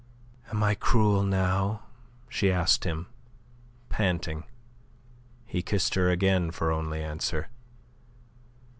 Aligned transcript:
"Am 0.49 0.63
I 0.63 0.73
cruel 0.73 1.21
now?" 1.21 1.83
she 2.27 2.51
asked 2.51 2.85
him, 2.85 3.05
panting. 3.89 4.45
He 5.45 5.61
kissed 5.61 5.93
her 5.93 6.09
again 6.09 6.49
for 6.49 6.71
only 6.71 7.03
answer. 7.03 7.49